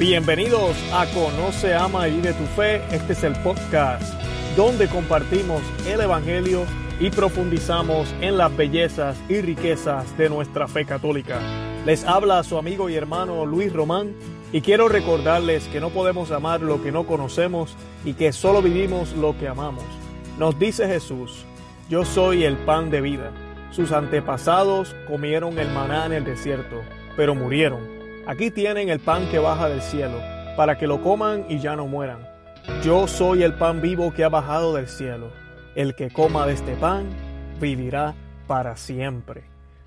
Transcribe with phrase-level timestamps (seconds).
[0.00, 2.76] Bienvenidos a Conoce, Ama y Vive tu Fe.
[2.90, 4.02] Este es el podcast
[4.56, 6.64] donde compartimos el Evangelio
[6.98, 11.38] y profundizamos en las bellezas y riquezas de nuestra fe católica.
[11.84, 14.14] Les habla su amigo y hermano Luis Román
[14.54, 19.12] y quiero recordarles que no podemos amar lo que no conocemos y que solo vivimos
[19.12, 19.84] lo que amamos.
[20.38, 21.44] Nos dice Jesús,
[21.90, 23.32] yo soy el pan de vida.
[23.70, 26.80] Sus antepasados comieron el maná en el desierto,
[27.18, 27.99] pero murieron.
[28.26, 30.20] Aquí tienen el pan que baja del cielo,
[30.56, 32.28] para que lo coman y ya no mueran.
[32.84, 35.30] Yo soy el pan vivo que ha bajado del cielo.
[35.74, 37.08] El que coma de este pan
[37.60, 38.14] vivirá
[38.46, 39.44] para siempre.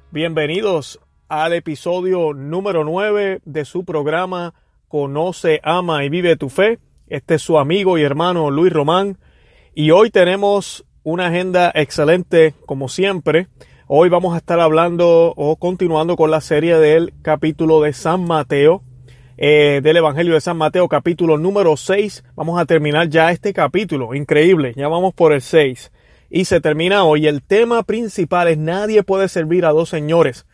[0.10, 4.56] Bienvenidos al episodio número 9 de su programa
[4.88, 6.80] Conoce, ama y vive tu fe.
[7.08, 9.20] Este es su amigo y hermano Luis Román.
[9.76, 13.48] Y hoy tenemos una agenda excelente como siempre.
[13.96, 18.82] Hoy vamos a estar hablando o continuando con la serie del capítulo de San Mateo,
[19.38, 22.24] eh, del Evangelio de San Mateo, capítulo número 6.
[22.34, 25.92] Vamos a terminar ya este capítulo, increíble, ya vamos por el 6.
[26.32, 27.28] Y se termina hoy.
[27.28, 30.48] El tema principal es nadie puede servir a dos señores.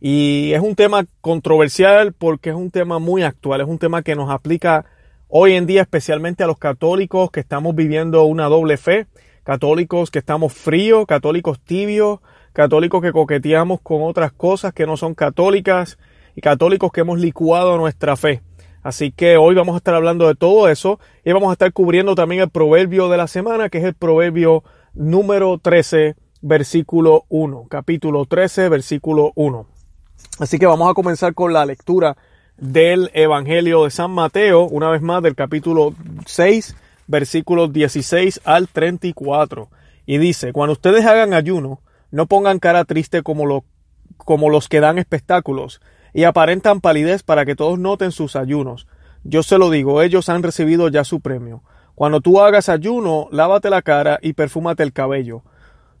[0.00, 4.16] Y es un tema controversial porque es un tema muy actual, es un tema que
[4.16, 4.86] nos aplica
[5.28, 9.06] hoy en día especialmente a los católicos que estamos viviendo una doble fe,
[9.44, 12.20] católicos que estamos fríos, católicos tibios,
[12.56, 15.98] católicos que coqueteamos con otras cosas que no son católicas
[16.34, 18.40] y católicos que hemos licuado nuestra fe.
[18.82, 22.14] Así que hoy vamos a estar hablando de todo eso y vamos a estar cubriendo
[22.14, 27.66] también el proverbio de la semana, que es el proverbio número 13, versículo 1.
[27.68, 29.66] Capítulo 13, versículo 1.
[30.38, 32.16] Así que vamos a comenzar con la lectura
[32.56, 35.92] del Evangelio de San Mateo, una vez más del capítulo
[36.24, 36.74] 6,
[37.06, 39.68] versículos 16 al 34.
[40.06, 41.80] Y dice, cuando ustedes hagan ayuno,
[42.16, 43.66] no pongan cara triste como,
[44.16, 45.82] como los que dan espectáculos
[46.14, 48.86] y aparentan palidez para que todos noten sus ayunos.
[49.22, 51.62] Yo se lo digo, ellos han recibido ya su premio.
[51.94, 55.42] Cuando tú hagas ayuno, lávate la cara y perfúmate el cabello.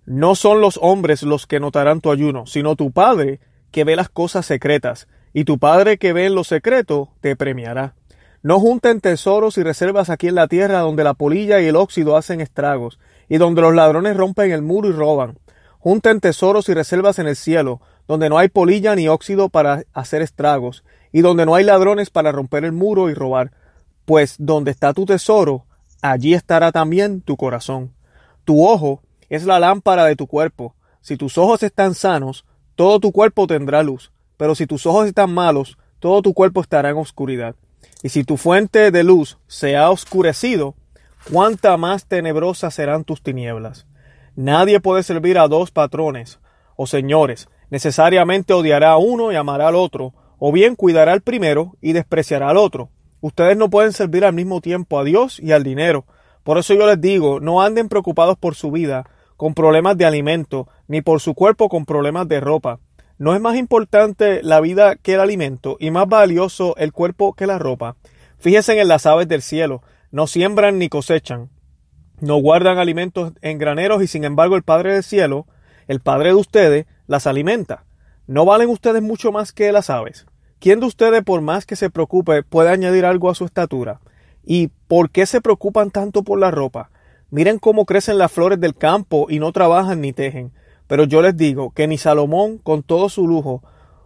[0.06, 4.08] No son los hombres los que notarán tu ayuno, sino tu Padre que ve las
[4.08, 7.94] cosas secretas, y tu Padre que ve en lo secreto te premiará.
[8.42, 12.16] No junten tesoros y reservas aquí en la tierra donde la polilla y el óxido
[12.16, 12.98] hacen estragos,
[13.28, 15.36] y donde los ladrones rompen el muro y roban.
[15.78, 20.22] Junten tesoros y reservas en el cielo, donde no hay polilla ni óxido para hacer
[20.22, 23.52] estragos, y donde no hay ladrones para romper el muro y robar.
[24.04, 25.66] Pues donde está tu tesoro,
[26.02, 27.92] allí estará también tu corazón.
[28.44, 30.74] Tu ojo es la lámpara de tu cuerpo.
[31.00, 32.44] Si tus ojos están sanos,
[32.74, 34.12] todo tu cuerpo tendrá luz.
[34.36, 37.56] Pero si tus ojos están malos, todo tu cuerpo estará en oscuridad.
[38.02, 40.74] Y si tu fuente de luz se ha oscurecido,
[41.30, 43.86] cuánta más tenebrosas serán tus tinieblas.
[44.36, 46.40] Nadie puede servir a dos patrones
[46.76, 47.48] o señores.
[47.70, 52.50] Necesariamente odiará a uno y amará al otro, o bien cuidará al primero y despreciará
[52.50, 52.90] al otro.
[53.22, 56.04] Ustedes no pueden servir al mismo tiempo a Dios y al dinero.
[56.44, 59.08] Por eso yo les digo, no anden preocupados por su vida,
[59.38, 62.78] con problemas de alimento, ni por su cuerpo con problemas de ropa.
[63.18, 67.46] ¿No es más importante la vida que el alimento y más valioso el cuerpo que
[67.46, 67.96] la ropa?
[68.38, 71.48] Fíjense en las aves del cielo, no siembran ni cosechan,
[72.20, 75.46] no guardan alimentos en graneros y sin embargo el Padre del cielo,
[75.86, 77.84] el Padre de ustedes, las alimenta.
[78.26, 80.26] ¿No valen ustedes mucho más que las aves?
[80.58, 84.00] ¿Quién de ustedes, por más que se preocupe, puede añadir algo a su estatura?
[84.44, 86.90] ¿Y por qué se preocupan tanto por la ropa?
[87.30, 90.52] Miren cómo crecen las flores del campo y no trabajan ni tejen.
[90.86, 93.62] Pero yo les digo que ni Salomón, con todo su lujo,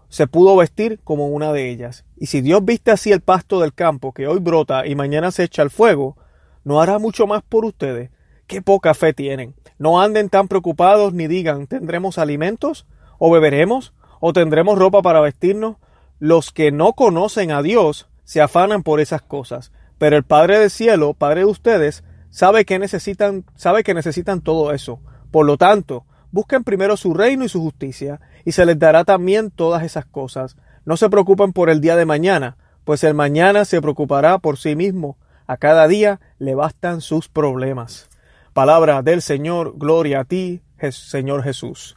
[0.09, 2.05] se pudo vestir como una de ellas.
[2.17, 5.45] Y si Dios viste así el pasto del campo, que hoy brota y mañana se
[5.45, 6.17] echa al fuego,
[6.65, 8.11] ¿No hará mucho más por ustedes?
[8.47, 9.55] Qué poca fe tienen.
[9.79, 12.87] No anden tan preocupados ni digan ¿tendremos alimentos?
[13.19, 13.95] ¿O beberemos?
[14.21, 15.77] ¿O tendremos ropa para vestirnos?
[16.19, 19.73] Los que no conocen a Dios se afanan por esas cosas.
[19.99, 24.73] Pero el Padre del cielo, Padre de ustedes, sabe que necesitan, sabe que necesitan todo
[24.73, 25.01] eso.
[25.31, 29.51] Por lo tanto, busquen primero su reino y su justicia, y se les dará también
[29.51, 30.57] todas esas cosas.
[30.85, 34.75] No se preocupen por el día de mañana, pues el mañana se preocupará por sí
[34.75, 35.19] mismo.
[35.51, 38.09] A cada día le bastan sus problemas.
[38.53, 40.61] Palabra del Señor, gloria a ti,
[40.93, 41.97] Señor Jesús.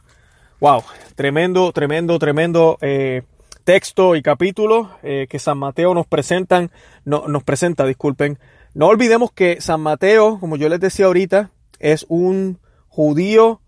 [0.58, 0.82] Wow,
[1.14, 3.22] tremendo, tremendo, tremendo eh,
[3.62, 6.72] texto y capítulo eh, que San Mateo nos presentan,
[7.04, 8.40] no, nos presenta, disculpen.
[8.74, 12.58] No olvidemos que San Mateo, como yo les decía ahorita, es un
[12.88, 13.60] judío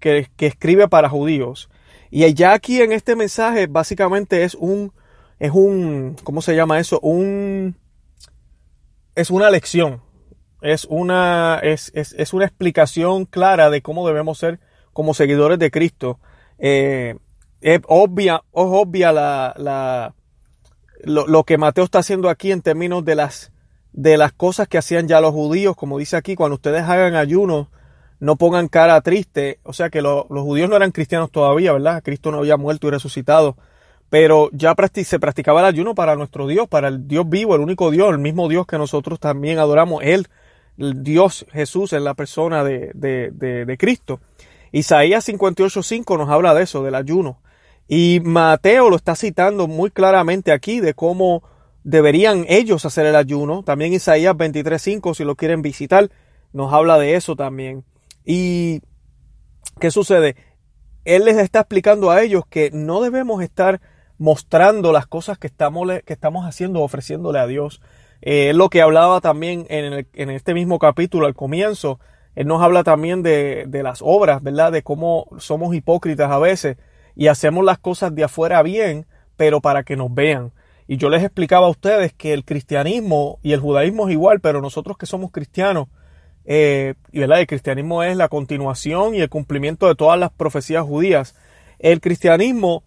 [0.00, 1.68] que, que escribe para judíos.
[2.10, 4.90] Y ya aquí en este mensaje básicamente es un,
[5.38, 6.98] es un, ¿cómo se llama eso?
[7.00, 7.76] Un,
[9.14, 10.02] es una lección,
[10.60, 14.60] es una, es, una explicación clara de cómo debemos ser
[14.92, 16.20] como seguidores de Cristo.
[16.58, 17.16] Eh,
[17.60, 20.14] es obvia, es obvia la,
[21.04, 23.52] lo, que Mateo está haciendo aquí en términos de las,
[23.92, 27.70] de las cosas que hacían ya los judíos, como dice aquí, cuando ustedes hagan ayuno,
[28.20, 32.02] no pongan cara triste, o sea que los judíos no eran cristianos todavía, ¿verdad?
[32.04, 33.56] Cristo no había muerto y resucitado,
[34.12, 34.74] pero ya
[35.04, 38.18] se practicaba el ayuno para nuestro Dios, para el Dios vivo, el único Dios, el
[38.18, 40.28] mismo Dios que nosotros también adoramos, Él,
[40.76, 44.20] el Dios Jesús en la persona de, de, de, de Cristo.
[44.70, 47.40] Isaías 58.5 nos habla de eso, del ayuno.
[47.88, 51.42] Y Mateo lo está citando muy claramente aquí de cómo
[51.82, 53.62] deberían ellos hacer el ayuno.
[53.62, 56.10] También Isaías 23.5, si lo quieren visitar,
[56.52, 57.82] nos habla de eso también.
[58.26, 58.82] ¿Y
[59.80, 60.36] qué sucede?
[61.06, 63.80] Él les está explicando a ellos que no debemos estar
[64.22, 67.82] mostrando las cosas que estamos, que estamos haciendo, ofreciéndole a Dios.
[68.20, 71.98] Eh, es lo que hablaba también en, en, este mismo capítulo al comienzo.
[72.36, 74.70] Él nos habla también de, de las obras, ¿verdad?
[74.70, 76.76] De cómo somos hipócritas a veces
[77.16, 80.52] y hacemos las cosas de afuera bien, pero para que nos vean.
[80.86, 84.60] Y yo les explicaba a ustedes que el cristianismo y el judaísmo es igual, pero
[84.60, 85.88] nosotros que somos cristianos,
[86.44, 87.40] eh, y ¿verdad?
[87.40, 91.34] el cristianismo es la continuación y el cumplimiento de todas las profecías judías.
[91.80, 92.84] El cristianismo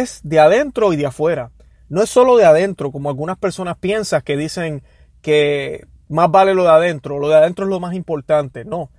[0.00, 1.50] es de adentro y de afuera.
[1.88, 4.82] No es solo de adentro, como algunas personas piensan que dicen
[5.20, 8.64] que más vale lo de adentro, lo de adentro es lo más importante.
[8.64, 8.90] No,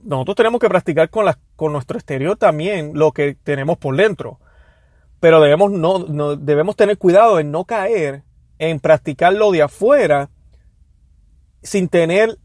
[0.00, 1.26] nosotros tenemos que practicar con,
[1.56, 4.40] con nuestro exterior también lo que tenemos por dentro.
[5.20, 8.24] Pero debemos, no, debemos tener cuidado en no caer
[8.58, 10.30] en practicar lo de afuera
[11.62, 12.38] sin tener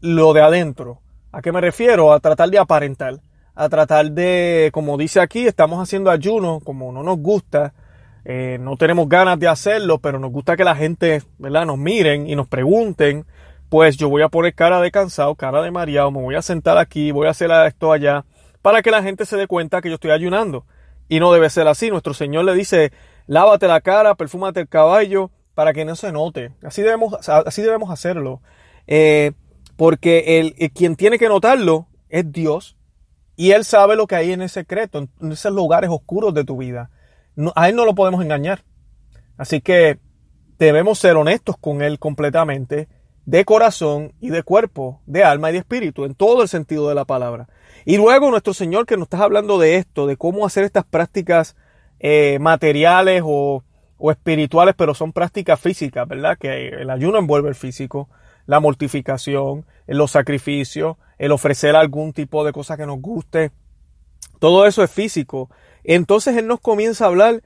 [0.00, 1.02] lo de adentro.
[1.32, 2.12] ¿A qué me refiero?
[2.12, 3.20] A tratar de aparentar.
[3.54, 7.74] A tratar de, como dice aquí, estamos haciendo ayuno, como no nos gusta,
[8.24, 11.66] eh, no tenemos ganas de hacerlo, pero nos gusta que la gente ¿verdad?
[11.66, 13.26] nos miren y nos pregunten
[13.72, 16.76] pues yo voy a poner cara de cansado, cara de mareado, me voy a sentar
[16.76, 18.26] aquí, voy a hacer esto allá,
[18.60, 20.66] para que la gente se dé cuenta que yo estoy ayunando.
[21.08, 21.88] Y no debe ser así.
[21.88, 22.92] Nuestro Señor le dice,
[23.26, 26.50] lávate la cara, perfúmate el caballo, para que no se note.
[26.62, 28.42] Así debemos, así debemos hacerlo.
[28.86, 29.32] Eh,
[29.76, 32.76] porque el, quien tiene que notarlo es Dios.
[33.42, 36.58] Y Él sabe lo que hay en ese secreto, en esos lugares oscuros de tu
[36.58, 36.90] vida.
[37.56, 38.62] a Él no lo podemos engañar.
[39.36, 39.98] Así que
[40.60, 42.86] debemos ser honestos con Él completamente
[43.26, 46.94] de corazón y de cuerpo, de alma y de espíritu, en todo el sentido de
[46.94, 47.48] la palabra.
[47.84, 51.56] Y luego nuestro Señor que nos está hablando de esto, de cómo hacer estas prácticas
[51.98, 53.64] eh, materiales o,
[53.98, 56.38] o, espirituales, pero son prácticas físicas, ¿verdad?
[56.38, 58.08] Que el ayuno envuelve el físico,
[58.46, 63.50] la mortificación, los sacrificios, el ofrecer algún tipo de cosa que nos guste.
[64.38, 65.50] Todo eso es físico.
[65.84, 67.42] Entonces Él nos comienza a hablar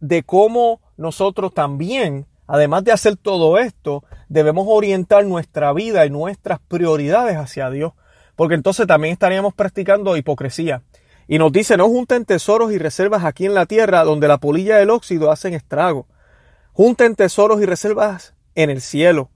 [0.00, 6.58] de cómo nosotros también Además de hacer todo esto, debemos orientar nuestra vida y nuestras
[6.58, 7.92] prioridades hacia Dios,
[8.34, 10.82] porque entonces también estaríamos practicando hipocresía.
[11.28, 14.80] Y nos dice, no junten tesoros y reservas aquí en la tierra donde la polilla
[14.80, 16.08] y el óxido hacen estrago.
[16.72, 19.30] Junten tesoros y reservas en el cielo,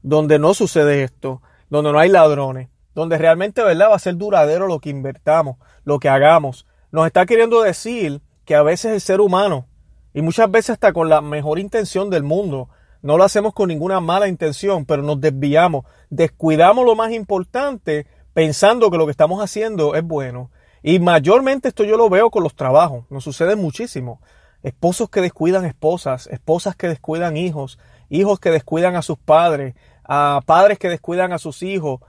[0.00, 3.90] donde no sucede esto, donde no hay ladrones, donde realmente ¿verdad?
[3.90, 6.66] va a ser duradero lo que invertamos, lo que hagamos.
[6.92, 9.66] Nos está queriendo decir que a veces el ser humano
[10.12, 12.68] y muchas veces hasta con la mejor intención del mundo.
[13.02, 18.90] No lo hacemos con ninguna mala intención, pero nos desviamos, descuidamos lo más importante pensando
[18.90, 20.50] que lo que estamos haciendo es bueno.
[20.82, 24.20] Y mayormente esto yo lo veo con los trabajos, nos sucede muchísimo.
[24.62, 29.74] Esposos que descuidan esposas, esposas que descuidan hijos, hijos que descuidan a sus padres,
[30.04, 32.00] a padres que descuidan a sus hijos,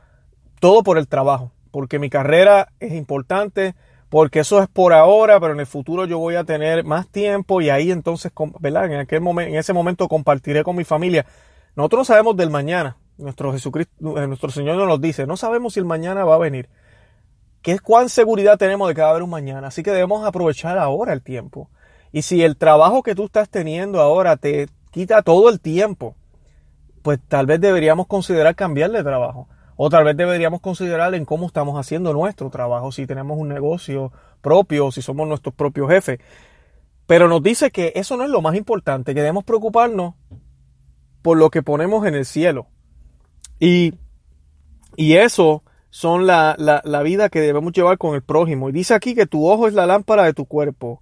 [0.65, 3.75] todo por el trabajo, porque mi carrera es importante,
[4.09, 7.61] porque eso es por ahora, pero en el futuro yo voy a tener más tiempo
[7.61, 8.31] y ahí entonces.
[8.63, 11.27] En, aquel en ese momento compartiré con mi familia.
[11.75, 12.97] Nosotros no sabemos del mañana.
[13.19, 15.27] Nuestro Jesucristo, eh, nuestro Señor nos dice.
[15.27, 16.67] No sabemos si el mañana va a venir.
[17.61, 19.67] ¿Qué cuán seguridad tenemos de que va a haber un mañana?
[19.67, 21.69] Así que debemos aprovechar ahora el tiempo.
[22.11, 26.15] Y si el trabajo que tú estás teniendo ahora te quita todo el tiempo,
[27.03, 29.47] pues tal vez deberíamos considerar cambiar de trabajo.
[29.77, 34.11] O tal vez deberíamos considerar en cómo estamos haciendo nuestro trabajo, si tenemos un negocio
[34.41, 36.19] propio, si somos nuestros propios jefes.
[37.07, 40.15] Pero nos dice que eso no es lo más importante, que debemos preocuparnos
[41.21, 42.67] por lo que ponemos en el cielo.
[43.59, 43.93] Y,
[44.95, 48.69] y eso son la, la, vida que debemos llevar con el prójimo.
[48.69, 51.01] Y dice aquí que tu ojo es la lámpara de tu cuerpo.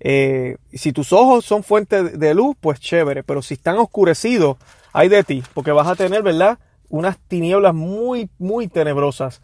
[0.00, 3.22] Eh, si tus ojos son fuente de luz, pues chévere.
[3.22, 4.56] Pero si están oscurecidos,
[4.92, 6.58] hay de ti, porque vas a tener, ¿verdad?
[6.92, 9.40] Unas tinieblas muy, muy tenebrosas.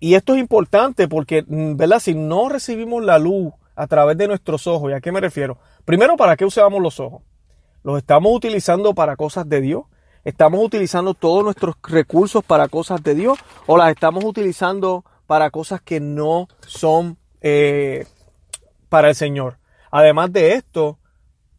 [0.00, 2.00] Y esto es importante porque, mm, ¿verdad?
[2.00, 5.58] Si no recibimos la luz a través de nuestros ojos, ¿y a qué me refiero?
[5.84, 7.22] Primero, ¿para qué usamos los ojos?
[7.84, 9.82] ¿Los estamos utilizando para cosas de Dios?
[10.24, 13.38] ¿Estamos utilizando todos nuestros recursos para cosas de Dios?
[13.66, 18.06] ¿O las estamos utilizando para cosas que no son eh,
[18.88, 19.58] para el Señor?
[19.90, 20.98] Además de esto,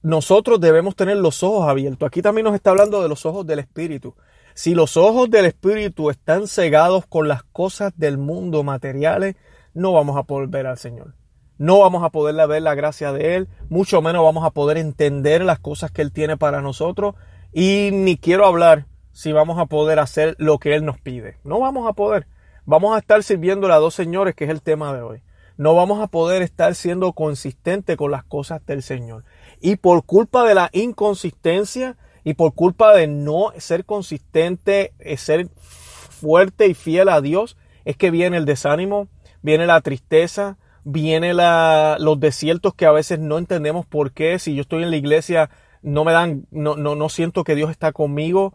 [0.02, 2.08] nosotros debemos tener los ojos abiertos.
[2.08, 4.16] Aquí también nos está hablando de los ojos del Espíritu.
[4.56, 9.36] Si los ojos del Espíritu están cegados con las cosas del mundo materiales,
[9.74, 11.16] no vamos a poder ver al Señor.
[11.58, 15.44] No vamos a poder ver la gracia de Él, mucho menos vamos a poder entender
[15.44, 17.16] las cosas que Él tiene para nosotros
[17.52, 21.38] y ni quiero hablar si vamos a poder hacer lo que Él nos pide.
[21.44, 22.28] No vamos a poder.
[22.66, 25.22] Vamos a estar sirviendo a dos señores, que es el tema de hoy.
[25.58, 29.24] No vamos a poder estar siendo consistentes con las cosas del Señor.
[29.60, 35.50] Y por culpa de la inconsistencia y por culpa de no ser consistente, eh, ser
[35.50, 39.08] fuerte y fiel a Dios, es que viene el desánimo,
[39.42, 44.40] viene la tristeza, viene la, los desiertos que a veces no entendemos por qué.
[44.40, 45.50] Si yo estoy en la iglesia,
[45.82, 48.54] no me dan, no, no, no siento que Dios está conmigo.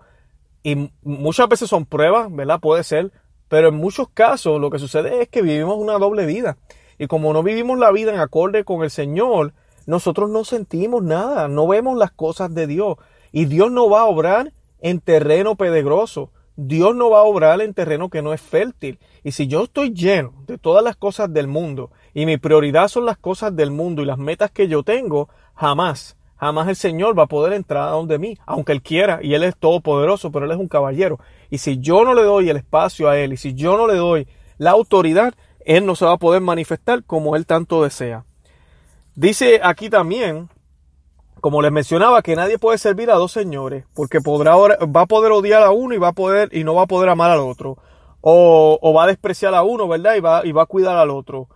[0.63, 2.61] Y muchas veces son pruebas, ¿verdad?
[2.61, 3.13] Puede ser.
[3.49, 6.59] Pero en muchos casos lo que sucede es que vivimos una doble vida.
[6.99, 9.55] Y como no vivimos la vida en acorde con el Señor,
[9.87, 12.97] nosotros no sentimos nada, no vemos las cosas de Dios.
[13.33, 16.31] Y Dios no va a obrar en terreno pedregoso.
[16.57, 18.99] Dios no va a obrar en terreno que no es fértil.
[19.23, 23.05] Y si yo estoy lleno de todas las cosas del mundo y mi prioridad son
[23.05, 27.25] las cosas del mundo y las metas que yo tengo, jamás, jamás el Señor va
[27.25, 30.51] a poder entrar a donde mí, aunque Él quiera, y Él es todopoderoso, pero Él
[30.51, 31.21] es un caballero.
[31.51, 33.95] Y si yo no le doy el espacio a Él, y si yo no le
[33.95, 38.25] doy la autoridad, Él no se va a poder manifestar como Él tanto desea.
[39.15, 40.49] Dice aquí también
[41.41, 45.33] como les mencionaba, que nadie puede servir a dos señores, porque podrá, va a poder
[45.33, 47.79] odiar a uno y va a poder, y no va a poder amar al otro.
[48.21, 50.17] O, o va a despreciar a uno, ¿verdad?
[50.17, 51.49] Y va, y va a cuidar al otro.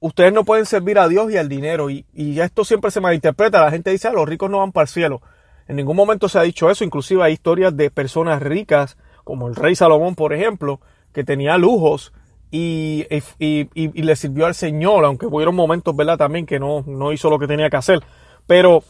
[0.00, 1.88] Ustedes no pueden servir a Dios y al dinero.
[1.88, 3.64] Y, y esto siempre se malinterpreta.
[3.64, 5.22] La gente dice, ah, los ricos no van para el cielo.
[5.68, 6.84] En ningún momento se ha dicho eso.
[6.84, 10.80] Inclusive hay historias de personas ricas, como el rey Salomón, por ejemplo,
[11.14, 12.12] que tenía lujos
[12.50, 13.06] y,
[13.38, 16.18] y, y, le sirvió al Señor, aunque hubieron momentos, ¿verdad?
[16.18, 18.00] También que no, no hizo lo que tenía que hacer.
[18.46, 18.84] Pero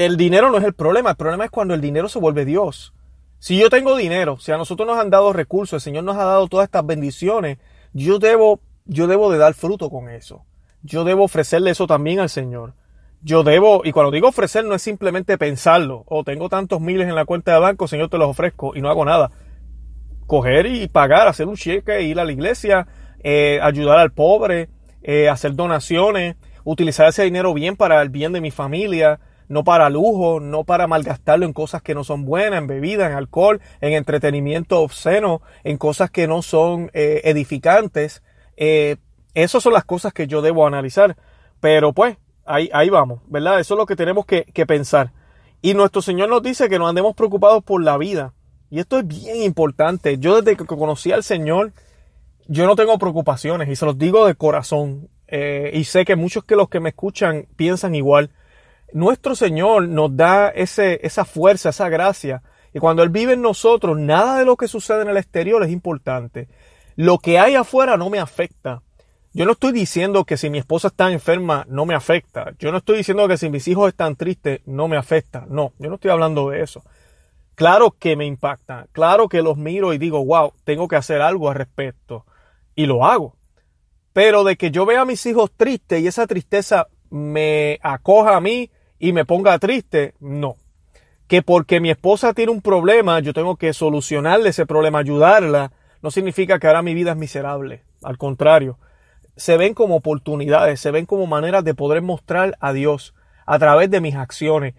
[0.00, 2.94] el dinero no es el problema, el problema es cuando el dinero se vuelve Dios.
[3.38, 6.24] Si yo tengo dinero, si a nosotros nos han dado recursos, el Señor nos ha
[6.24, 7.58] dado todas estas bendiciones,
[7.92, 10.44] yo debo, yo debo de dar fruto con eso.
[10.82, 12.74] Yo debo ofrecerle eso también al Señor.
[13.22, 17.08] Yo debo, y cuando digo ofrecer no es simplemente pensarlo, o oh, tengo tantos miles
[17.08, 19.30] en la cuenta de banco, Señor, te los ofrezco y no hago nada.
[20.26, 22.86] Coger y pagar, hacer un cheque, ir a la iglesia,
[23.22, 24.70] eh, ayudar al pobre,
[25.02, 29.90] eh, hacer donaciones, utilizar ese dinero bien para el bien de mi familia, no para
[29.90, 33.94] lujo, no para malgastarlo en cosas que no son buenas, en bebida, en alcohol, en
[33.94, 38.22] entretenimiento obsceno, en cosas que no son eh, edificantes.
[38.56, 38.98] Eh,
[39.34, 41.16] esas son las cosas que yo debo analizar.
[41.58, 42.16] Pero pues,
[42.46, 43.58] ahí, ahí vamos, ¿verdad?
[43.58, 45.10] Eso es lo que tenemos que, que pensar.
[45.60, 48.34] Y nuestro Señor nos dice que no andemos preocupados por la vida.
[48.70, 50.18] Y esto es bien importante.
[50.18, 51.72] Yo desde que conocí al Señor,
[52.46, 55.08] yo no tengo preocupaciones y se los digo de corazón.
[55.26, 58.30] Eh, y sé que muchos que los que me escuchan piensan igual
[58.92, 62.42] nuestro Señor nos da ese, esa fuerza, esa gracia.
[62.72, 65.70] Y cuando Él vive en nosotros, nada de lo que sucede en el exterior es
[65.70, 66.48] importante.
[66.96, 68.82] Lo que hay afuera no me afecta.
[69.32, 72.52] Yo no estoy diciendo que si mi esposa está enferma no me afecta.
[72.58, 75.46] Yo no estoy diciendo que si mis hijos están tristes no me afecta.
[75.48, 76.82] No, yo no estoy hablando de eso.
[77.54, 78.88] Claro que me impacta.
[78.92, 82.26] Claro que los miro y digo, wow, tengo que hacer algo al respecto.
[82.74, 83.36] Y lo hago.
[84.12, 88.40] Pero de que yo vea a mis hijos tristes y esa tristeza me acoja a
[88.40, 88.70] mí
[89.00, 90.56] y me ponga triste, no.
[91.26, 96.10] Que porque mi esposa tiene un problema, yo tengo que solucionarle ese problema, ayudarla, no
[96.10, 97.82] significa que ahora mi vida es miserable.
[98.02, 98.78] Al contrario,
[99.36, 103.14] se ven como oportunidades, se ven como maneras de poder mostrar a Dios
[103.46, 104.74] a través de mis acciones.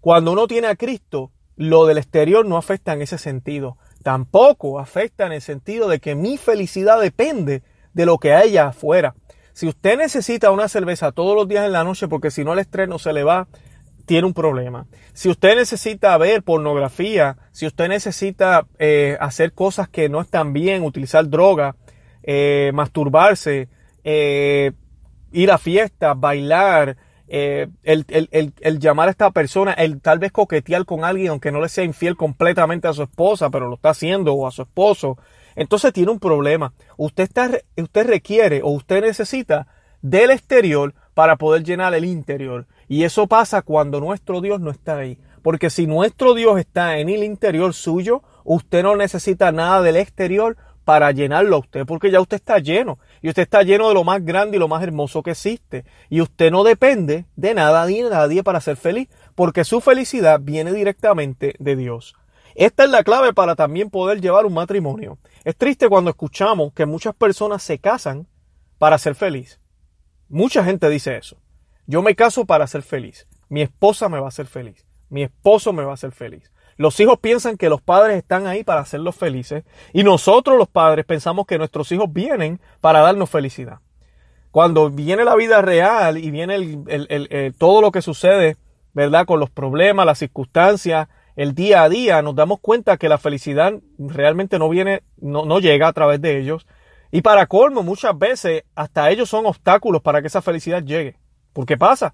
[0.00, 3.76] Cuando uno tiene a Cristo, lo del exterior no afecta en ese sentido.
[4.04, 7.62] Tampoco afecta en el sentido de que mi felicidad depende
[7.92, 9.14] de lo que hay afuera.
[9.58, 12.60] Si usted necesita una cerveza todos los días en la noche porque si no el
[12.60, 13.48] estrés no se le va,
[14.06, 14.86] tiene un problema.
[15.14, 20.84] Si usted necesita ver pornografía, si usted necesita eh, hacer cosas que no están bien,
[20.84, 21.74] utilizar droga,
[22.22, 23.68] eh, masturbarse,
[24.04, 24.70] eh,
[25.32, 26.96] ir a fiestas, bailar,
[27.26, 31.68] el, el, llamar a esta persona, el tal vez coquetear con alguien aunque no le
[31.68, 35.18] sea infiel completamente a su esposa, pero lo está haciendo o a su esposo,
[35.58, 36.72] entonces tiene un problema.
[36.96, 39.66] Usted, está, usted requiere o usted necesita
[40.02, 42.66] del exterior para poder llenar el interior.
[42.86, 45.18] Y eso pasa cuando nuestro Dios no está ahí.
[45.42, 50.56] Porque si nuestro Dios está en el interior suyo, usted no necesita nada del exterior
[50.84, 52.98] para llenarlo a usted, porque ya usted está lleno.
[53.20, 55.84] Y usted está lleno de lo más grande y lo más hermoso que existe.
[56.08, 60.38] Y usted no depende de nada ni de nadie para ser feliz, porque su felicidad
[60.40, 62.14] viene directamente de Dios.
[62.54, 65.18] Esta es la clave para también poder llevar un matrimonio.
[65.44, 68.26] Es triste cuando escuchamos que muchas personas se casan
[68.78, 69.58] para ser feliz.
[70.28, 71.38] Mucha gente dice eso.
[71.86, 73.26] Yo me caso para ser feliz.
[73.48, 74.84] Mi esposa me va a hacer feliz.
[75.08, 76.50] Mi esposo me va a hacer feliz.
[76.76, 81.04] Los hijos piensan que los padres están ahí para hacerlos felices y nosotros los padres
[81.04, 83.80] pensamos que nuestros hijos vienen para darnos felicidad.
[84.52, 88.56] Cuando viene la vida real y viene el, todo lo que sucede,
[88.94, 89.26] ¿verdad?
[89.26, 93.72] Con los problemas, las circunstancias, el día a día, nos damos cuenta que la felicidad
[93.96, 96.66] realmente no viene, no, no llega a través de ellos.
[97.12, 101.16] Y para colmo, muchas veces hasta ellos son obstáculos para que esa felicidad llegue.
[101.52, 102.12] ¿Por qué pasa?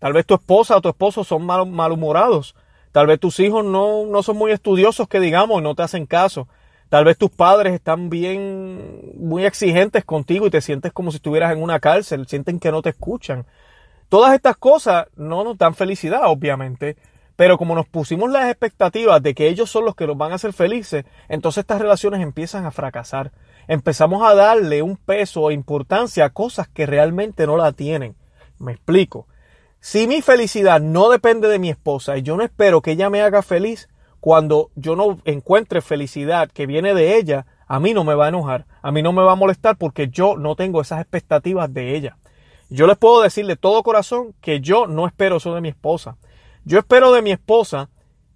[0.00, 2.56] Tal vez tu esposa o tu esposo son mal, malhumorados
[2.90, 6.48] Tal vez tus hijos no, no son muy estudiosos, que digamos, no te hacen caso.
[6.88, 11.52] Tal vez tus padres están bien, muy exigentes contigo y te sientes como si estuvieras
[11.52, 13.46] en una cárcel, sienten que no te escuchan.
[14.08, 16.96] Todas estas cosas no nos dan felicidad, obviamente,
[17.40, 20.34] pero como nos pusimos las expectativas de que ellos son los que nos van a
[20.34, 23.32] hacer felices, entonces estas relaciones empiezan a fracasar.
[23.66, 28.14] Empezamos a darle un peso o importancia a cosas que realmente no la tienen.
[28.58, 29.26] Me explico.
[29.80, 33.22] Si mi felicidad no depende de mi esposa y yo no espero que ella me
[33.22, 33.88] haga feliz,
[34.20, 38.28] cuando yo no encuentre felicidad que viene de ella, a mí no me va a
[38.28, 41.96] enojar, a mí no me va a molestar porque yo no tengo esas expectativas de
[41.96, 42.18] ella.
[42.68, 46.18] Yo les puedo decir de todo corazón que yo no espero eso de mi esposa.
[46.64, 47.88] Yo espero de mi esposa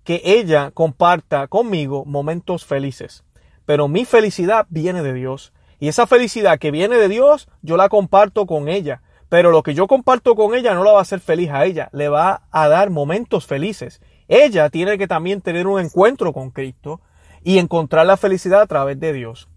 [0.03, 3.25] que ella comparta conmigo momentos felices.
[3.67, 5.53] Pero mi felicidad viene de Dios.
[5.81, 9.03] Y esa felicidad que viene de Dios, yo la comparto con ella.
[9.29, 11.89] Pero lo que yo comparto con ella no la va a hacer feliz a ella,
[11.93, 14.01] le va a dar momentos felices.
[14.29, 17.01] Ella tiene que también tener un encuentro con Cristo
[17.43, 19.49] y encontrar la felicidad a través de Dios.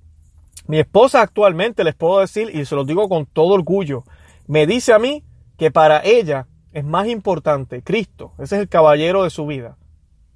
[0.68, 4.04] Mi esposa actualmente, les puedo decir, y se lo digo con todo orgullo,
[4.48, 5.24] me dice a mí
[5.58, 6.48] que para ella
[6.78, 9.78] es más importante Cristo, ese es el caballero de su vida,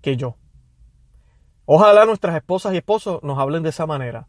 [0.01, 0.38] que yo.
[1.65, 4.27] Ojalá nuestras esposas y esposos nos hablen de esa manera.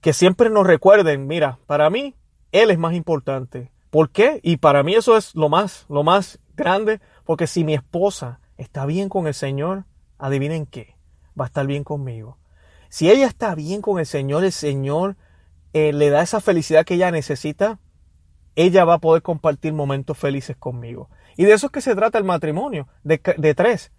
[0.00, 2.16] Que siempre nos recuerden, mira, para mí,
[2.50, 3.70] Él es más importante.
[3.90, 4.40] ¿Por qué?
[4.42, 8.84] Y para mí eso es lo más, lo más grande, porque si mi esposa está
[8.84, 9.84] bien con el Señor,
[10.18, 10.96] adivinen qué,
[11.38, 12.36] va a estar bien conmigo.
[12.88, 15.14] Si ella está bien con el Señor, el Señor
[15.72, 17.78] eh, le da esa felicidad que ella necesita,
[18.56, 21.08] ella va a poder compartir momentos felices conmigo.
[21.36, 23.92] Y de eso es que se trata el matrimonio, de, de tres,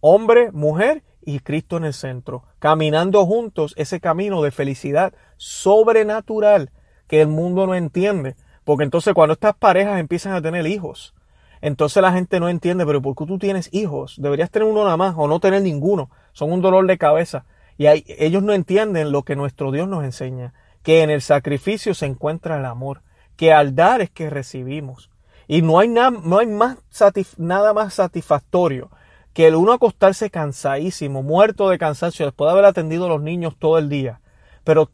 [0.00, 6.70] hombre, mujer y Cristo en el centro, caminando juntos ese camino de felicidad sobrenatural
[7.06, 8.36] que el mundo no entiende.
[8.64, 11.14] Porque entonces cuando estas parejas empiezan a tener hijos,
[11.60, 14.16] entonces la gente no entiende, pero ¿por qué tú tienes hijos?
[14.18, 16.10] Deberías tener uno nada más o no tener ninguno.
[16.32, 17.44] Son un dolor de cabeza.
[17.76, 22.06] Y ellos no entienden lo que nuestro Dios nos enseña, que en el sacrificio se
[22.06, 23.02] encuentra el amor,
[23.40, 25.08] que al dar es que recibimos.
[25.48, 26.76] Y no hay, no hay más
[27.38, 28.90] nada más satisfactorio
[29.32, 33.56] que el uno acostarse cansadísimo, muerto de cansancio, después de haber atendido a los niños
[33.58, 34.20] todo el día,
[34.62, 34.86] pero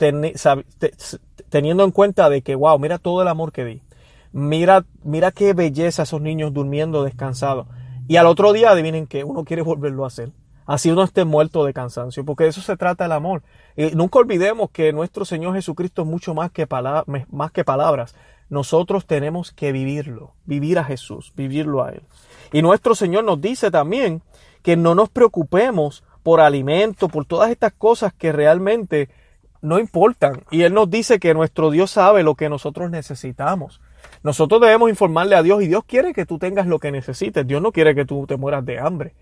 [1.50, 3.82] teniendo en cuenta de que, wow, mira todo el amor que di.
[4.30, 7.66] Mira, mira qué belleza esos niños durmiendo descansados.
[8.06, 10.30] Y al otro día, adivinen que uno quiere volverlo a hacer.
[10.66, 13.42] Así uno esté muerto de cansancio, porque de eso se trata el amor.
[13.76, 16.68] Y nunca olvidemos que nuestro Señor Jesucristo es mucho más que,
[17.30, 18.14] más que palabras.
[18.48, 22.02] Nosotros tenemos que vivirlo, vivir a Jesús, vivirlo a Él.
[22.52, 24.22] Y nuestro Señor nos dice también
[24.62, 29.08] que no nos preocupemos por alimento, por todas estas cosas que realmente
[29.62, 30.42] no importan.
[30.50, 33.80] Y Él nos dice que nuestro Dios sabe lo que nosotros necesitamos.
[34.22, 37.46] Nosotros debemos informarle a Dios y Dios quiere que tú tengas lo que necesites.
[37.46, 39.14] Dios no quiere que tú te mueras de hambre.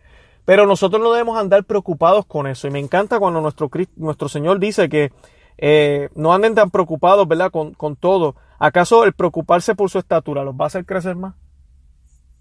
[0.45, 2.69] Pero nosotros no debemos andar preocupados con eso.
[2.69, 5.13] Y me encanta cuando nuestro, nuestro Señor dice que
[5.57, 7.51] eh, no anden tan preocupados, ¿verdad?
[7.51, 8.35] Con, con todo.
[8.65, 11.35] ¿Acaso el preocuparse por su estatura los va a hacer crecer más?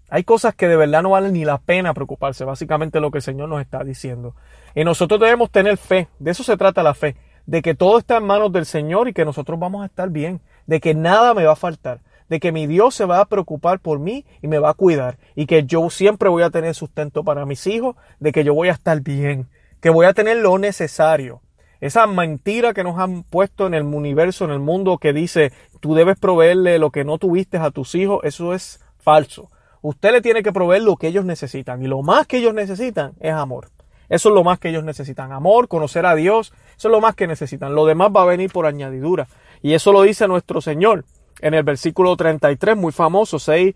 [0.08, 3.22] Hay cosas que de verdad no valen ni la pena preocuparse, básicamente lo que el
[3.22, 4.34] Señor nos está diciendo.
[4.74, 8.16] Y nosotros debemos tener fe, de eso se trata la fe, de que todo está
[8.16, 11.44] en manos del Señor y que nosotros vamos a estar bien, de que nada me
[11.44, 14.58] va a faltar, de que mi Dios se va a preocupar por mí y me
[14.58, 18.32] va a cuidar y que yo siempre voy a tener sustento para mis hijos, de
[18.32, 19.50] que yo voy a estar bien,
[19.82, 21.42] que voy a tener lo necesario.
[21.84, 25.94] Esa mentira que nos han puesto en el universo, en el mundo, que dice tú
[25.94, 29.50] debes proveerle lo que no tuviste a tus hijos, eso es falso.
[29.82, 33.12] Usted le tiene que proveer lo que ellos necesitan y lo más que ellos necesitan
[33.20, 33.68] es amor.
[34.08, 35.30] Eso es lo más que ellos necesitan.
[35.30, 37.74] Amor, conocer a Dios, eso es lo más que necesitan.
[37.74, 39.28] Lo demás va a venir por añadidura.
[39.60, 41.04] Y eso lo dice nuestro Señor
[41.42, 43.74] en el versículo 33, muy famoso, 6,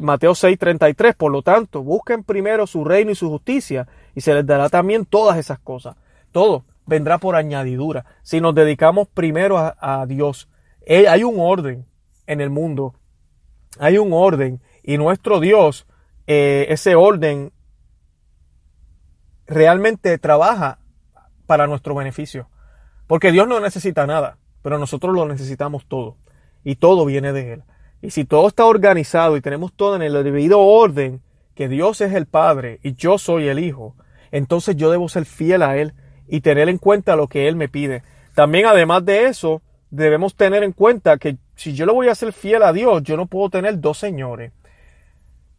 [0.00, 1.14] Mateo 6, 33.
[1.14, 5.04] Por lo tanto, busquen primero su reino y su justicia y se les dará también
[5.04, 5.94] todas esas cosas.
[6.32, 8.04] Todo vendrá por añadidura.
[8.22, 10.48] Si nos dedicamos primero a, Dios,
[10.82, 11.86] eh, hay un orden
[12.26, 12.94] en el mundo.
[13.78, 15.86] Hay un orden y nuestro Dios,
[16.26, 17.52] eh, ese orden
[19.46, 20.80] realmente trabaja
[21.46, 22.48] para nuestro beneficio.
[23.06, 26.16] Porque Dios no necesita nada, pero nosotros lo necesitamos todo.
[26.64, 27.62] Y todo viene de Él.
[28.02, 31.22] Y si todo está organizado y tenemos todo en el debido orden,
[31.54, 33.94] que Dios es el Padre y yo soy el Hijo,
[34.32, 35.94] entonces yo debo ser fiel a Él
[36.30, 38.02] y tener en cuenta lo que Él me pide.
[38.34, 42.32] También además de eso, debemos tener en cuenta que si yo le voy a ser
[42.32, 44.52] fiel a Dios, yo no puedo tener dos señores.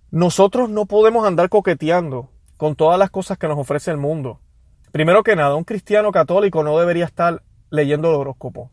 [0.10, 4.40] Nosotros no podemos andar coqueteando con todas las cosas que nos ofrece el mundo.
[4.92, 8.72] Primero que nada, un cristiano católico no debería estar leyendo el horóscopo.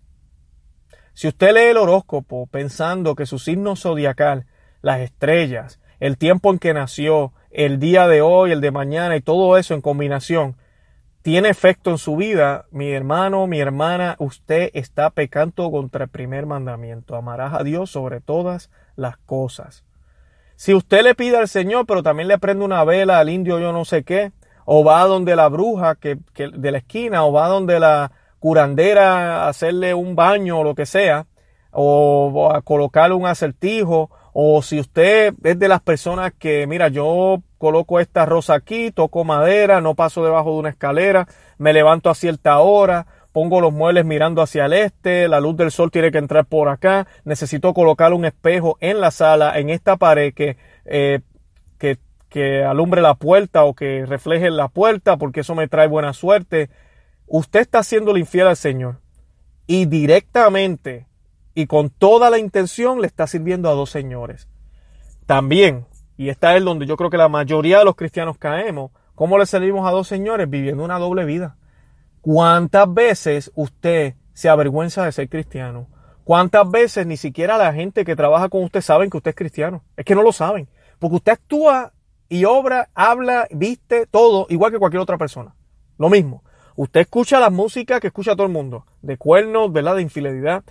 [1.14, 4.46] Si usted lee el horóscopo pensando que su signo zodiacal,
[4.82, 9.20] las estrellas, el tiempo en que nació, el día de hoy, el de mañana y
[9.20, 10.56] todo eso en combinación
[11.28, 16.46] tiene efecto en su vida, mi hermano, mi hermana, usted está pecando contra el primer
[16.46, 17.16] mandamiento.
[17.16, 19.84] Amarás a Dios sobre todas las cosas.
[20.56, 23.74] Si usted le pide al Señor, pero también le prende una vela al indio yo
[23.74, 24.32] no sé qué,
[24.64, 29.48] o va donde la bruja que, de la esquina, o va donde la curandera a
[29.50, 31.26] hacerle un baño o lo que sea,
[31.72, 37.42] o a colocarle un acertijo, o si usted es de las personas que, mira, yo
[37.58, 41.26] coloco esta rosa aquí, toco madera, no paso debajo de una escalera,
[41.58, 45.70] me levanto a cierta hora, pongo los muebles mirando hacia el este, la luz del
[45.70, 49.96] sol tiene que entrar por acá, necesito colocar un espejo en la sala, en esta
[49.96, 51.20] pared que, eh,
[51.78, 51.98] que,
[52.62, 56.68] alumbre la puerta o que refleje la puerta, porque eso me trae buena suerte.
[57.26, 59.00] Usted está haciendo infiel al Señor
[59.66, 61.06] y directamente
[61.54, 64.46] y con toda la intención le está sirviendo a dos señores.
[65.26, 65.86] También,
[66.18, 69.46] y esta es donde yo creo que la mayoría de los cristianos caemos, ¿cómo le
[69.46, 70.50] servimos a dos señores?
[70.50, 71.56] Viviendo una doble vida.
[72.20, 75.86] ¿Cuántas veces usted se avergüenza de ser cristiano?
[76.24, 79.84] ¿Cuántas veces ni siquiera la gente que trabaja con usted saben que usted es cristiano?
[79.96, 80.68] Es que no lo saben.
[80.98, 81.92] Porque usted actúa
[82.28, 85.54] y obra, habla, viste, todo igual que cualquier otra persona.
[85.98, 86.42] Lo mismo.
[86.74, 89.94] Usted escucha la música que escucha todo el mundo, de cuernos, ¿verdad?
[89.94, 90.64] De infidelidad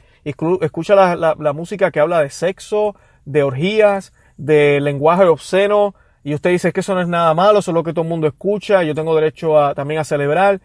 [0.61, 6.73] escucha la, música que habla de sexo, de orgías, de lenguaje obsceno, y usted dice
[6.73, 8.93] que eso no es nada malo, eso es lo que todo el mundo escucha, yo
[8.93, 10.61] tengo derecho a, también a celebrar.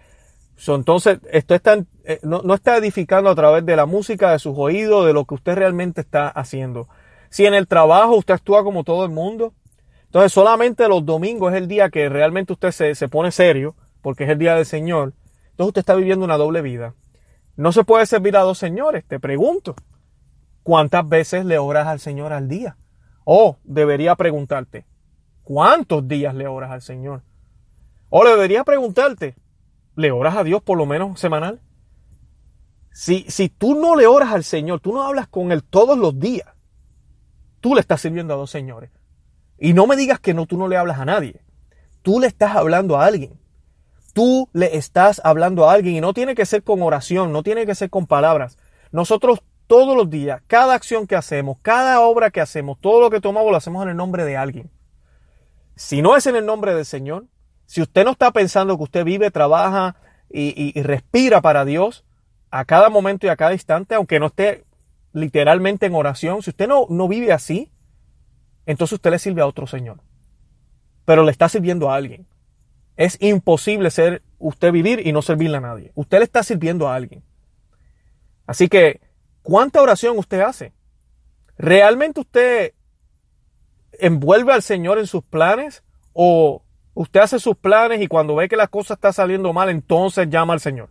[0.66, 4.54] entonces, esto está, eh, no, no, está edificando a través de la música, de sus
[4.56, 6.88] oídos, de lo que usted realmente está haciendo.
[7.30, 9.52] Si en el trabajo usted actúa como todo el mundo,
[10.06, 14.24] entonces solamente los domingos es el día que realmente usted se, se pone serio, porque
[14.24, 15.12] es el día del Señor,
[15.52, 16.94] entonces usted está viviendo una doble vida.
[17.56, 19.76] No se puede servir a dos señores, te pregunto.
[20.62, 22.76] ¿Cuántas veces le oras al Señor al día?
[23.24, 24.84] O debería preguntarte,
[25.42, 27.22] ¿cuántos días le oras al Señor?
[28.10, 29.34] O debería preguntarte,
[29.96, 31.60] ¿le oras a Dios por lo menos semanal?
[32.92, 36.18] Si, si tú no le oras al Señor, tú no hablas con Él todos los
[36.18, 36.48] días,
[37.60, 38.90] tú le estás sirviendo a dos señores.
[39.58, 41.40] Y no me digas que no, tú no le hablas a nadie.
[42.02, 43.42] Tú le estás hablando a alguien
[44.12, 47.66] tú le estás hablando a alguien y no tiene que ser con oración, no tiene
[47.66, 48.58] que ser con palabras.
[48.90, 53.22] Nosotros todos los días, cada acción que hacemos, cada obra que hacemos, todo lo que
[53.22, 54.70] tomamos lo hacemos en el nombre de alguien.
[55.76, 57.24] Si no es en el nombre del Señor,
[57.64, 59.96] si usted no está pensando que usted vive, trabaja
[60.28, 62.04] y, respira para Dios
[62.50, 64.62] a cada momento y a cada instante, aunque no esté
[65.14, 67.72] literalmente en oración, si usted no, no vive así,
[68.66, 70.02] entonces usted le sirve a otro Señor.
[71.06, 72.26] Pero le está sirviendo a alguien.
[72.98, 75.92] Es imposible ser usted vivir y no servirle a nadie.
[75.94, 77.22] Usted le está sirviendo a alguien.
[78.46, 79.00] Así que,
[79.42, 80.72] ¿cuánta oración usted hace?
[81.58, 82.72] ¿Realmente usted
[83.92, 85.82] envuelve al Señor en sus planes?
[86.12, 86.62] ¿O
[86.94, 90.54] usted hace sus planes y cuando ve que la cosa está saliendo mal, entonces llama
[90.54, 90.90] al Señor?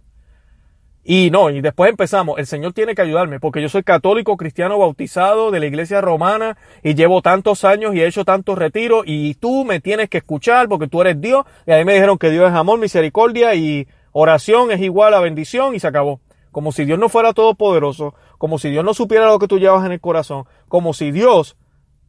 [1.04, 4.78] Y no, y después empezamos, el Señor tiene que ayudarme, porque yo soy católico, cristiano,
[4.78, 9.34] bautizado de la iglesia romana y llevo tantos años y he hecho tantos retiros y
[9.34, 11.46] tú me tienes que escuchar porque tú eres Dios.
[11.66, 15.74] Y ahí me dijeron que Dios es amor, misericordia y oración es igual a bendición
[15.74, 16.20] y se acabó.
[16.52, 19.86] Como si Dios no fuera todopoderoso, como si Dios no supiera lo que tú llevas
[19.86, 21.58] en el corazón, como si Dios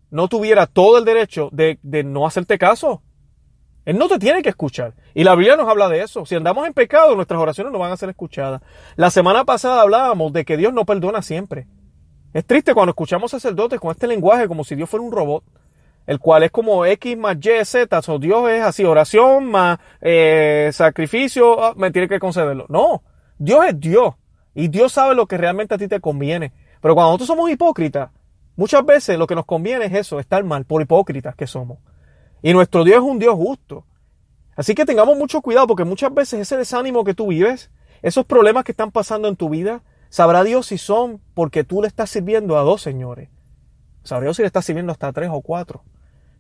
[0.09, 3.03] no tuviera todo el derecho de, de no hacerte caso.
[3.85, 4.95] Él no te tiene que escuchar.
[5.12, 6.25] Y la Biblia nos habla de eso.
[6.25, 8.62] Si andamos en pecado, nuestras oraciones no van a ser escuchadas.
[8.97, 11.66] La semana pasada hablábamos de que Dios no perdona siempre.
[12.33, 15.45] Es triste cuando escuchamos sacerdotes con este lenguaje como si Dios fuera un robot,
[16.07, 18.01] el cual es como X más Y, Z.
[18.09, 22.64] O Dios es así, oración más eh, sacrificio, ah, me tiene que concederlo.
[22.71, 23.03] No,
[23.37, 24.14] Dios es Dios.
[24.55, 26.53] Y Dios sabe lo que realmente a ti te conviene.
[26.81, 28.11] Pero cuando nosotros somos hipócritas,
[28.57, 31.79] muchas veces lo que nos conviene es eso, estar mal, por hipócritas que somos.
[32.43, 33.87] Y nuestro Dios es un Dios justo.
[34.57, 37.71] Así que tengamos mucho cuidado porque muchas veces ese desánimo que tú vives,
[38.03, 41.88] esos problemas que están pasando en tu vida, sabrá Dios si son porque tú le
[41.88, 43.31] estás sirviendo a dos señores.
[44.03, 45.85] Sabrá Dios si le estás sirviendo hasta tres o cuatro.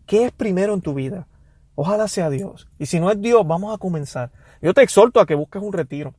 [0.06, 1.28] ¿Qué es primero en tu vida?
[1.74, 2.68] Ojalá sea Dios.
[2.78, 4.30] Y si no es Dios, vamos a comenzar.
[4.60, 6.14] Yo te exhorto a que busques un retiro.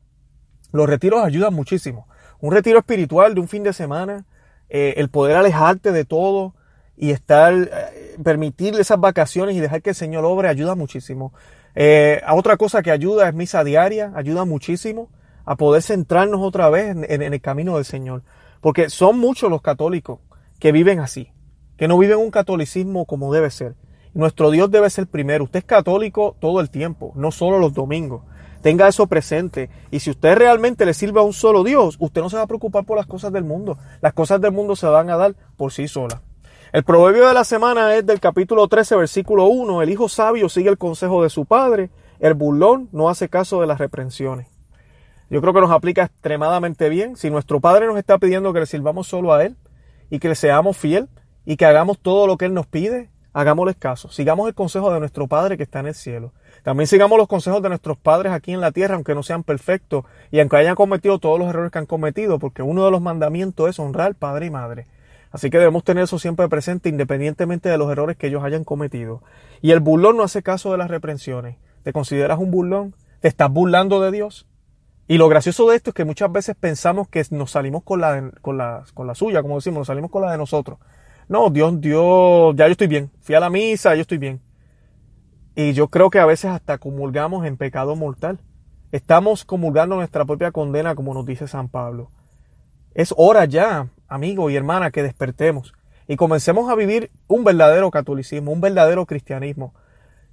[0.74, 2.08] Los retiros ayudan muchísimo.
[2.40, 4.24] Un retiro espiritual de un fin de semana,
[4.68, 6.52] eh, el poder alejarte de todo,
[6.96, 11.32] y estar, eh, permitirle esas vacaciones y dejar que el Señor obre ayuda muchísimo.
[11.76, 15.10] Eh, otra cosa que ayuda es misa diaria, ayuda muchísimo
[15.44, 18.22] a poder centrarnos otra vez en, el camino del Señor.
[18.60, 20.18] Porque son muchos los católicos
[20.58, 21.30] que viven así,
[21.76, 23.76] que no viven un catolicismo como debe ser.
[24.12, 25.44] Nuestro Dios debe ser primero.
[25.44, 28.22] Usted es católico todo el tiempo, no solo los domingos.
[28.64, 29.68] Tenga eso presente.
[29.90, 32.46] Y si usted realmente le sirve a un solo Dios, usted no se va a
[32.46, 33.76] preocupar por las cosas del mundo.
[34.00, 36.22] Las cosas del mundo se van a dar por sí solas.
[36.72, 39.82] El proverbio de la semana es del capítulo 13, versículo 1.
[39.82, 41.90] El hijo sabio sigue el consejo de su padre.
[42.20, 44.46] El burlón no hace caso de las reprensiones.
[45.28, 47.18] Yo creo que nos aplica extremadamente bien.
[47.18, 49.58] Si nuestro padre nos está pidiendo que le sirvamos solo a él
[50.08, 51.10] y que le seamos fiel
[51.44, 54.08] y que hagamos todo lo que él nos pide, hagámosle caso.
[54.08, 56.32] Sigamos el consejo de nuestro padre que está en el cielo.
[56.64, 60.06] También sigamos los consejos de nuestros padres aquí en la tierra, aunque no sean perfectos
[60.30, 63.68] y aunque hayan cometido todos los errores que han cometido, porque uno de los mandamientos
[63.68, 64.86] es honrar padre y madre.
[65.30, 69.20] Así que debemos tener eso siempre presente, independientemente de los errores que ellos hayan cometido.
[69.60, 71.56] Y el burlón no hace caso de las reprensiones.
[71.82, 72.94] ¿Te consideras un burlón?
[73.20, 74.46] ¿Te estás burlando de Dios?
[75.06, 78.30] Y lo gracioso de esto es que muchas veces pensamos que nos salimos con la,
[78.40, 80.78] con la, con la suya, como decimos, nos salimos con la de nosotros.
[81.28, 83.10] No, Dios, Dios, ya yo estoy bien.
[83.20, 84.40] Fui a la misa, yo estoy bien.
[85.54, 88.40] Y yo creo que a veces hasta comulgamos en pecado mortal.
[88.90, 92.10] Estamos comulgando nuestra propia condena, como nos dice San Pablo.
[92.94, 95.72] Es hora ya, amigo y hermana, que despertemos
[96.06, 99.74] y comencemos a vivir un verdadero catolicismo, un verdadero cristianismo.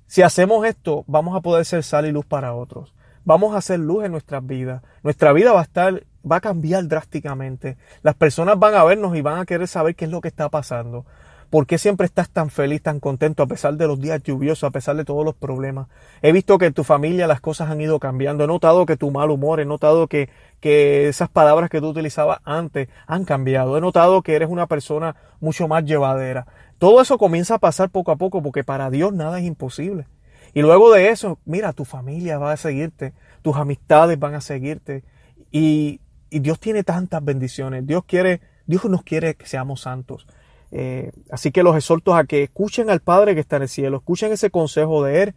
[0.07, 2.93] Si hacemos esto, vamos a poder ser sal y luz para otros.
[3.23, 4.81] Vamos a hacer luz en nuestras vidas.
[5.03, 7.77] Nuestra vida va a estar, va a cambiar drásticamente.
[8.01, 10.49] Las personas van a vernos y van a querer saber qué es lo que está
[10.49, 11.05] pasando.
[11.52, 14.72] ¿Por qué siempre estás tan feliz, tan contento a pesar de los días lluviosos, a
[14.72, 15.90] pesar de todos los problemas?
[16.22, 18.46] He visto que en tu familia las cosas han ido cambiando.
[18.46, 20.30] He notado que tu mal humor, he notado que,
[20.62, 23.78] que esas palabras que tú utilizabas antes han cambiado.
[23.78, 26.48] He notado que eres una persona mucho más llevadera.
[26.78, 30.08] Todo eso comienza a pasar poco a poco porque para Dios nada es imposible.
[30.54, 33.12] Y luego de eso, mira, tu familia va a seguirte,
[33.42, 35.04] tus amistades van a seguirte.
[35.52, 37.86] Y, y Dios tiene tantas bendiciones.
[37.86, 40.26] Dios quiere, Dios nos quiere que seamos santos.
[40.71, 43.97] Eh, así que los exhorto a que escuchen al Padre que está en el cielo,
[43.97, 45.36] escuchen ese consejo de Él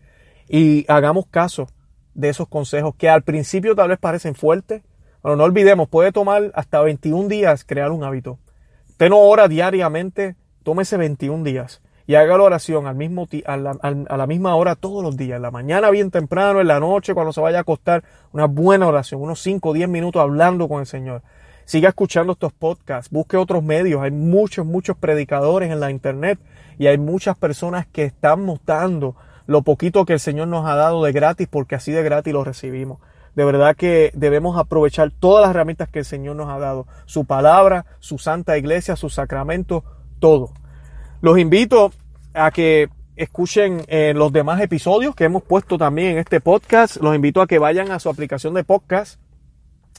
[0.48, 1.68] y hagamos caso
[2.14, 4.82] de esos consejos que al principio tal vez parecen fuertes,
[5.22, 8.38] pero no olvidemos, puede tomar hasta 21 días crear un hábito.
[8.90, 13.70] Usted no ora diariamente, tómese 21 días y haga la oración al mismo a, la,
[13.80, 17.14] a la misma hora todos los días, en la mañana bien temprano, en la noche,
[17.14, 20.80] cuando se vaya a acostar, una buena oración, unos 5 o 10 minutos hablando con
[20.80, 21.22] el Señor.
[21.64, 24.02] Siga escuchando estos podcasts, busque otros medios.
[24.02, 26.38] Hay muchos, muchos predicadores en la internet
[26.78, 31.02] y hay muchas personas que están mostrando lo poquito que el Señor nos ha dado
[31.04, 33.00] de gratis porque así de gratis lo recibimos.
[33.34, 36.86] De verdad que debemos aprovechar todas las herramientas que el Señor nos ha dado.
[37.06, 39.82] Su palabra, su santa iglesia, sus sacramentos,
[40.20, 40.52] todo.
[41.20, 41.92] Los invito
[42.34, 46.98] a que escuchen eh, los demás episodios que hemos puesto también en este podcast.
[46.98, 49.18] Los invito a que vayan a su aplicación de podcast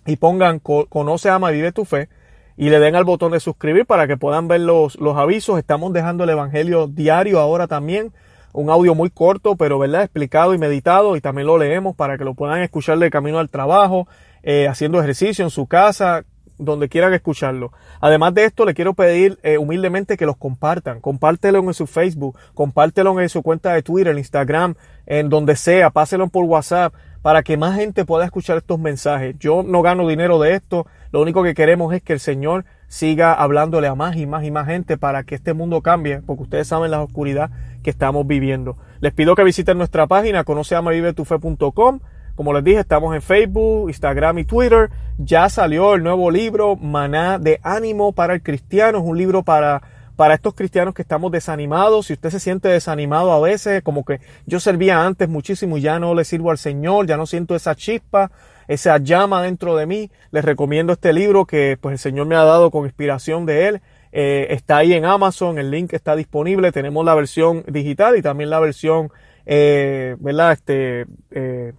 [0.06, 2.10] y pongan Conoce, Ama y Vive tu Fe
[2.58, 5.60] y le den al botón de suscribir para que puedan ver los, los avisos.
[5.60, 8.14] Estamos dejando el Evangelio diario ahora también.
[8.54, 10.04] Un audio muy corto, pero ¿verdad?
[10.04, 13.50] explicado y meditado y también lo leemos para que lo puedan escuchar de camino al
[13.50, 14.08] trabajo,
[14.44, 16.24] eh, haciendo ejercicio en su casa,
[16.58, 17.74] donde quieran escucharlo.
[18.00, 21.02] Además de esto, le quiero pedir eh, humildemente que los compartan.
[21.02, 26.30] Compártelo en su Facebook, compártelo en su cuenta de Twitter, Instagram, en donde sea, páselo
[26.30, 26.94] por WhatsApp
[27.26, 29.36] para que más gente pueda escuchar estos mensajes.
[29.40, 33.34] Yo no gano dinero de esto, lo único que queremos es que el Señor siga
[33.34, 36.68] hablándole a más y más y más gente para que este mundo cambie, porque ustedes
[36.68, 37.50] saben la oscuridad
[37.82, 38.78] que estamos viviendo.
[39.00, 42.00] Les pido que visiten nuestra página conoceamavivetufe.com.
[42.36, 44.92] Como les dije, estamos en Facebook, Instagram y Twitter.
[45.18, 49.00] Ya salió el nuevo libro Maná de ánimo para el cristiano.
[49.00, 49.82] Es un libro para
[50.16, 54.20] para estos cristianos que estamos desanimados, si usted se siente desanimado a veces, como que
[54.46, 57.76] yo servía antes muchísimo y ya no le sirvo al Señor, ya no siento esa
[57.76, 58.32] chispa,
[58.68, 62.44] esa llama dentro de mí, les recomiendo este libro que pues el Señor me ha
[62.44, 63.82] dado con inspiración de él.
[64.12, 68.50] Eh, está ahí en Amazon, el link está disponible, tenemos la versión digital y también
[68.50, 69.12] la versión,
[69.46, 70.54] eh, ¿verdad?
[70.54, 71.74] Este, eh,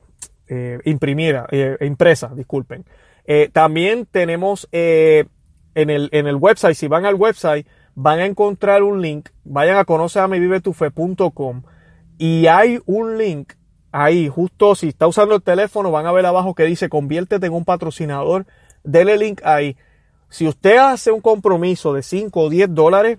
[0.49, 1.47] eh imprimida,
[1.81, 2.85] impresa, disculpen.
[3.53, 5.27] también tenemos en,
[5.75, 9.85] el, en el website, si van al website, van a encontrar un link, vayan a
[9.85, 11.63] conoceamivivetufe.com
[12.19, 13.55] y hay un link
[13.91, 17.55] ahí, justo si está usando el teléfono, van a ver abajo que dice conviértete en
[17.55, 18.47] un patrocinador,
[18.85, 19.77] dele link ahí.
[20.29, 23.19] Si usted hace un compromiso de 5 o 10 dólares,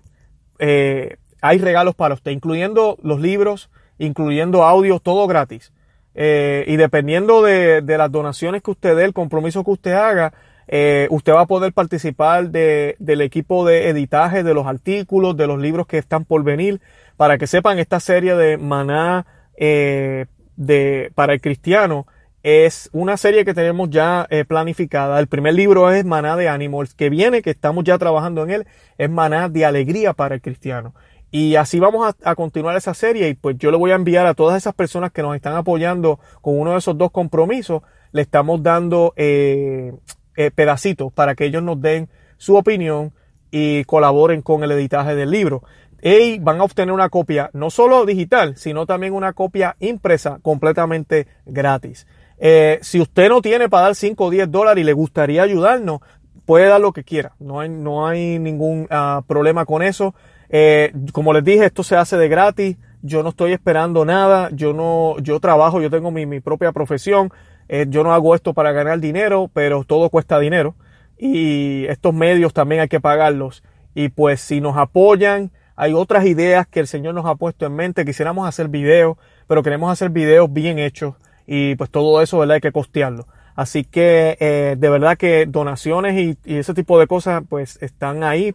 [0.60, 5.74] eh, hay regalos para usted, incluyendo los libros, incluyendo audio, todo gratis.
[6.14, 10.34] Eh, y dependiendo de, de, las donaciones que usted dé, el compromiso que usted haga,
[10.68, 15.48] Eh, usted va a poder participar de, del equipo de editaje de los artículos, de
[15.48, 16.82] los libros que están por venir,
[17.16, 19.26] para que sepan esta serie de Maná
[19.56, 20.26] eh,
[20.56, 22.06] de, para el cristiano.
[22.44, 25.20] Es una serie que tenemos ya eh, planificada.
[25.20, 28.68] El primer libro es Maná de Animals, que viene, que estamos ya trabajando en él,
[28.98, 30.94] es Maná de Alegría para el cristiano.
[31.30, 34.34] Y así vamos a, continuar esa serie y pues yo le voy a enviar a
[34.34, 38.64] todas esas personas que nos están apoyando con uno de esos dos compromisos, le estamos
[38.64, 39.92] dando eh,
[40.38, 43.12] eh, pedacitos para que ellos nos den su opinión
[43.52, 45.64] y colaboren con el editaje del libro.
[46.02, 51.28] Y van a obtener una copia no solo digital, sino también una copia impresa completamente
[51.46, 52.08] gratis.
[52.38, 56.02] Eh, si usted no tiene para dar 5 o 10 dólares y le gustaría ayudarnos,
[56.46, 57.34] puede dar lo que quiera.
[57.40, 60.14] No hay, no hay ningún ah, problema con eso.
[60.50, 62.78] Eh, como les dije, esto se hace de gratis.
[63.02, 64.50] Yo no estoy esperando nada.
[64.54, 67.32] Yo no, yo trabajo, yo tengo mi, mi propia profesión.
[67.70, 70.76] Eh, yo no hago esto para ganar dinero, pero todo cuesta dinero.
[71.18, 73.64] Y estos medios también hay que pagarlos.
[73.96, 77.76] Y pues si nos apoyan, hay otras ideas que el Señor nos ha puesto en
[77.76, 78.06] mente.
[78.06, 81.16] Quisiéramos hacer videos, pero queremos hacer videos bien hechos.
[81.46, 82.56] Y pues todo eso, ¿verdad?
[82.56, 83.28] Hay que costearlo.
[83.56, 88.24] Así que eh, de verdad que donaciones y, y, ese tipo de cosas pues están
[88.24, 88.54] ahí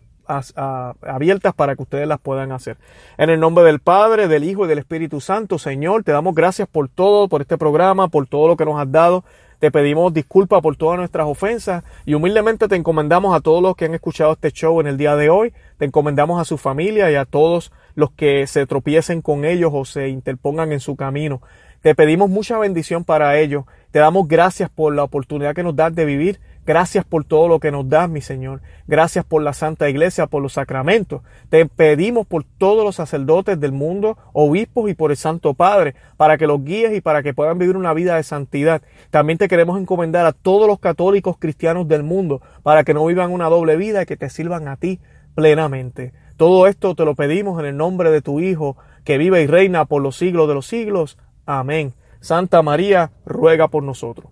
[1.02, 2.76] abiertas para que ustedes las puedan hacer.
[3.18, 6.68] En el nombre del Padre, del Hijo y del Espíritu Santo, Señor, te damos gracias
[6.68, 9.24] por todo, por este programa, por todo lo que nos has dado.
[9.62, 13.84] Te pedimos disculpas por todas nuestras ofensas y humildemente te encomendamos a todos los que
[13.84, 15.52] han escuchado este show en el día de hoy.
[15.78, 19.84] Te encomendamos a su familia y a todos los que se tropiecen con ellos o
[19.84, 21.42] se interpongan en su camino.
[21.80, 23.64] Te pedimos mucha bendición para ellos.
[23.92, 27.58] Te damos gracias por la oportunidad que nos das de vivir Gracias por todo lo
[27.58, 28.60] que nos das, mi Señor.
[28.86, 31.22] Gracias por la Santa Iglesia, por los sacramentos.
[31.48, 36.38] Te pedimos por todos los sacerdotes del mundo, obispos y por el Santo Padre, para
[36.38, 38.80] que los guíes y para que puedan vivir una vida de santidad.
[39.10, 43.32] También te queremos encomendar a todos los católicos cristianos del mundo, para que no vivan
[43.32, 45.00] una doble vida y que te sirvan a ti
[45.34, 46.12] plenamente.
[46.36, 49.84] Todo esto te lo pedimos en el nombre de tu Hijo, que vive y reina
[49.84, 51.18] por los siglos de los siglos.
[51.44, 51.92] Amén.
[52.20, 54.30] Santa María, ruega por nosotros.